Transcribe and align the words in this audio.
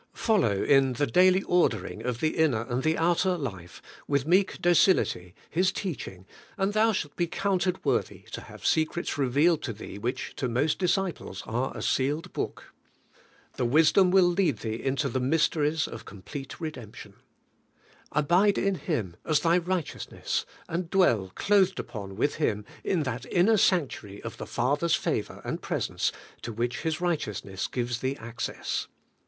Follow, 0.15 0.63
in 0.63 0.93
the 0.93 1.05
daily 1.05 1.43
ordering 1.43 2.01
of 2.03 2.21
the 2.21 2.35
inner 2.35 2.63
and 2.67 2.81
the 2.81 2.97
outer 2.97 3.37
life, 3.37 3.83
with 4.07 4.25
meek 4.25 4.59
docility 4.59 5.35
His 5.47 5.71
teaching, 5.71 6.25
and 6.57 6.73
thou 6.73 6.91
shalt 6.91 7.15
be 7.15 7.27
counted 7.27 7.85
worthy 7.85 8.23
to 8.31 8.41
have 8.41 8.65
secrets 8.65 9.15
revealed 9.19 9.61
to 9.61 9.73
thee 9.73 9.99
which 9.99 10.33
to 10.37 10.49
most 10.49 10.79
disciples 10.79 11.43
are 11.45 11.77
a 11.77 11.83
sealed 11.83 12.33
book. 12.33 12.73
The 13.57 13.65
wisdom 13.65 14.09
will 14.09 14.25
lead 14.25 14.61
thee 14.61 14.81
into 14.83 15.07
the 15.07 15.19
mysteries 15.19 15.87
of 15.87 16.03
complete 16.05 16.59
redemption. 16.59 17.13
Abide 18.11 18.57
in 18.57 18.73
Him 18.73 19.15
as 19.23 19.41
thy 19.41 19.59
righteousness, 19.59 20.47
and 20.67 20.89
dwell 20.89 21.31
clothed 21.35 21.77
upon 21.77 22.15
with 22.15 22.37
Him 22.37 22.65
in 22.83 23.03
that 23.03 23.27
inner 23.27 23.55
sanctuary 23.55 24.19
of 24.23 24.37
the 24.37 24.47
Father's 24.47 24.95
favour 24.95 25.43
and 25.45 25.61
presence 25.61 26.11
to 26.41 26.51
which 26.51 26.79
His 26.81 27.01
righteousness 27.01 27.67
gives 27.67 27.99
thee 27.99 28.15
access. 28.17 28.87